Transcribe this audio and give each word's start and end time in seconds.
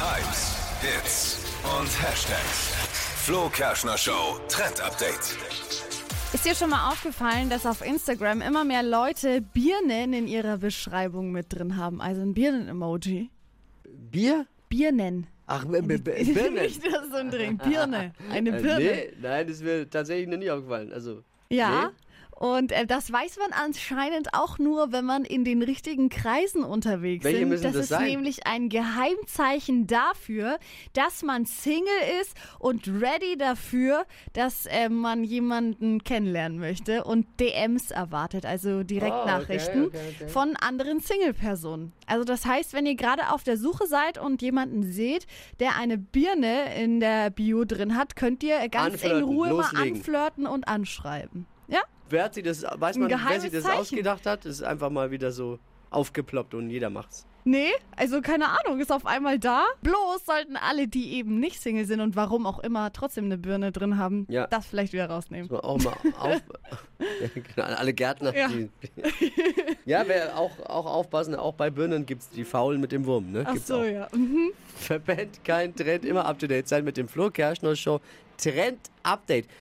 Hypes, 0.00 0.56
Hits 0.80 1.44
und 1.78 1.88
Hashtags. 2.02 2.72
Flo 3.24 3.48
Kerschner 3.50 3.98
Show 3.98 4.38
Trend 4.48 4.80
Update. 4.80 5.36
Ist 6.32 6.44
dir 6.46 6.54
schon 6.54 6.70
mal 6.70 6.90
aufgefallen, 6.90 7.50
dass 7.50 7.66
auf 7.66 7.84
Instagram 7.84 8.40
immer 8.40 8.64
mehr 8.64 8.82
Leute 8.82 9.42
Birnen 9.42 10.12
in 10.14 10.26
ihrer 10.26 10.56
Beschreibung 10.58 11.32
mit 11.32 11.52
drin 11.52 11.76
haben? 11.76 12.00
Also 12.00 12.22
ein 12.22 12.32
Birnen-Emoji. 12.34 13.30
Bier? 14.10 14.46
Birnen. 14.68 15.26
Ach, 15.46 15.64
B 15.66 15.80
B 15.82 15.98
B 15.98 16.24
Birnen. 16.32 16.54
Nicht 16.54 16.84
das 16.86 17.08
so 17.10 17.16
ein 17.16 17.30
Drink. 17.30 17.62
Birne. 17.62 18.12
Eine 18.30 18.56
Äh, 18.58 18.62
Birne. 18.62 18.78
Nee, 18.84 19.12
nein, 19.20 19.46
das 19.46 19.56
ist 19.56 19.62
mir 19.64 19.88
tatsächlich 19.90 20.28
noch 20.28 20.38
nie 20.38 20.50
aufgefallen. 20.50 20.92
Also, 20.92 21.22
Ja. 21.50 21.90
Und 22.32 22.72
äh, 22.72 22.86
das 22.86 23.12
weiß 23.12 23.36
man 23.36 23.52
anscheinend 23.52 24.32
auch 24.32 24.58
nur, 24.58 24.92
wenn 24.92 25.04
man 25.04 25.26
in 25.26 25.44
den 25.44 25.60
richtigen 25.62 26.08
Kreisen 26.08 26.64
unterwegs 26.64 27.22
Welche 27.22 27.40
sind. 27.40 27.48
müssen 27.50 27.62
das 27.64 27.72
das 27.74 27.82
ist 27.82 27.88
sein? 27.90 28.06
nämlich 28.06 28.46
ein 28.46 28.70
Geheimzeichen 28.70 29.86
dafür, 29.86 30.58
dass 30.94 31.22
man 31.22 31.44
Single 31.44 31.92
ist 32.22 32.34
und 32.58 32.88
ready 32.88 33.36
dafür, 33.36 34.06
dass 34.32 34.64
äh, 34.64 34.88
man 34.88 35.22
jemanden 35.22 36.02
kennenlernen 36.02 36.58
möchte 36.58 37.04
und 37.04 37.26
DMs 37.38 37.90
erwartet, 37.90 38.46
also 38.46 38.84
Direktnachrichten 38.84 39.84
Oh, 39.84 39.86
okay, 39.88 39.98
okay, 39.98 40.14
okay. 40.22 40.28
von 40.28 40.56
anderen 40.56 41.00
Single-Personen. 41.00 41.92
Also 42.06 42.24
das 42.24 42.46
heißt, 42.46 42.72
wenn 42.72 42.86
ihr 42.86 42.94
gerade 42.96 43.32
auf 43.32 43.42
der 43.42 43.58
Suche 43.58 43.86
seid 43.86 44.16
und 44.16 44.40
jemanden 44.40 44.82
seht, 44.90 45.26
der 45.60 45.76
eine 45.76 45.98
Birne 45.98 46.74
in 46.82 47.00
der 47.00 47.28
Bio 47.28 47.66
drin 47.66 47.96
hat, 47.96 48.16
könnt 48.16 48.42
ihr 48.42 48.66
ganz 48.70 49.02
in 49.04 49.10
Anflirten, 49.12 49.24
Ruhe 49.24 49.48
mal 49.48 49.56
loslegen. 49.56 49.94
anflirten 49.96 50.46
und 50.46 50.68
anschreiben. 50.68 51.46
Ja? 51.68 51.80
Wer 52.10 52.24
hat 52.24 52.34
sich 52.34 52.44
das, 52.44 52.62
weiß 52.62 52.98
man, 52.98 53.08
wer 53.10 53.40
sich 53.40 53.50
das 53.50 53.62
Zeichen. 53.64 53.78
ausgedacht 53.80 54.26
hat? 54.26 54.44
Das 54.44 54.52
ist 54.52 54.62
einfach 54.62 54.90
mal 54.90 55.10
wieder 55.10 55.32
so 55.32 55.58
aufgeploppt 55.90 56.54
und 56.54 56.70
jeder 56.70 56.90
macht's. 56.90 57.26
Nee, 57.42 57.70
also 57.96 58.20
keine 58.20 58.48
Ahnung, 58.50 58.80
ist 58.80 58.92
auf 58.92 59.06
einmal 59.06 59.38
da. 59.38 59.64
Bloß 59.80 60.26
sollten 60.26 60.56
alle, 60.58 60.88
die 60.88 61.14
eben 61.14 61.40
nicht 61.40 61.58
Single 61.62 61.86
sind 61.86 62.00
und 62.00 62.14
warum 62.14 62.44
auch 62.46 62.58
immer 62.58 62.92
trotzdem 62.92 63.24
eine 63.24 63.38
Birne 63.38 63.72
drin 63.72 63.96
haben, 63.96 64.26
Ja. 64.28 64.46
das 64.46 64.66
vielleicht 64.66 64.92
wieder 64.92 65.08
rausnehmen. 65.08 65.48
Man 65.50 65.60
auch 65.60 65.78
mal 65.78 65.94
auf. 66.18 66.42
ja, 66.98 67.28
genau, 67.34 67.66
alle 67.78 67.94
Gärtner. 67.94 68.36
Ja. 68.36 68.48
Die, 68.48 68.68
ja, 69.86 70.04
wer 70.06 70.36
auch, 70.38 70.50
auch 70.66 70.84
aufpassen, 70.86 71.34
auch 71.34 71.54
bei 71.54 71.70
Birnen 71.70 72.04
gibt's 72.04 72.28
die 72.28 72.44
Faulen 72.44 72.78
mit 72.78 72.92
dem 72.92 73.06
Wurm. 73.06 73.32
Ne? 73.32 73.44
Ach 73.46 73.52
Gibt's 73.54 73.68
so, 73.68 73.78
auch. 73.80 73.84
ja. 73.84 74.06
Mhm. 74.12 74.50
Verpennt 74.76 75.42
kein 75.42 75.74
Trend, 75.74 76.04
immer 76.04 76.26
up 76.26 76.38
to 76.38 76.46
date 76.46 76.68
sein 76.68 76.84
mit 76.84 76.98
dem 76.98 77.08
Flo 77.08 77.30
Kerschner 77.30 77.74
Show. 77.74 78.00
Trend 78.36 78.78
Update. 79.02 79.46